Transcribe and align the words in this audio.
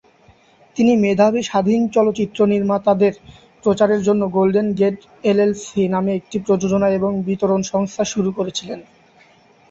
তিনি 0.77 0.93
মেধাবী 0.97 1.41
স্বাধীন 1.43 1.81
চলচ্চিত্র 1.87 2.39
নির্মাতাদের 2.45 3.13
প্রচারের 3.63 4.01
জন্য 4.03 4.21
গোল্ডেন 4.29 4.67
গেট 4.79 4.97
এলএলসি 5.23 5.81
নামে 5.87 6.11
একটি 6.15 6.37
প্রযোজনা 6.45 6.87
এবং 6.89 7.11
বিতরণ 7.27 7.61
সংস্থা 7.71 8.03
শুরু 8.05 8.29
করেছিলেন। 8.31 8.79